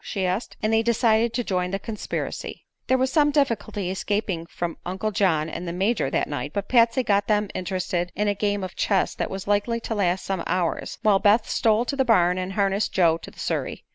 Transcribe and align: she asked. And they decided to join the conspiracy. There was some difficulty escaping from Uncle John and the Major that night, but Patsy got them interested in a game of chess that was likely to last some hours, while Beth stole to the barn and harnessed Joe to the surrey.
she 0.03 0.25
asked. 0.25 0.57
And 0.63 0.73
they 0.73 0.81
decided 0.81 1.31
to 1.35 1.43
join 1.43 1.69
the 1.69 1.77
conspiracy. 1.77 2.65
There 2.87 2.97
was 2.97 3.11
some 3.13 3.29
difficulty 3.29 3.91
escaping 3.91 4.47
from 4.47 4.77
Uncle 4.83 5.11
John 5.11 5.47
and 5.47 5.67
the 5.67 5.73
Major 5.73 6.09
that 6.09 6.27
night, 6.27 6.53
but 6.55 6.67
Patsy 6.67 7.03
got 7.03 7.27
them 7.27 7.49
interested 7.53 8.11
in 8.15 8.27
a 8.27 8.33
game 8.33 8.63
of 8.63 8.75
chess 8.75 9.13
that 9.13 9.29
was 9.29 9.45
likely 9.47 9.79
to 9.81 9.93
last 9.93 10.25
some 10.25 10.41
hours, 10.47 10.97
while 11.03 11.19
Beth 11.19 11.47
stole 11.47 11.85
to 11.85 11.95
the 11.95 12.03
barn 12.03 12.39
and 12.39 12.53
harnessed 12.53 12.91
Joe 12.91 13.19
to 13.19 13.29
the 13.29 13.37
surrey. 13.37 13.83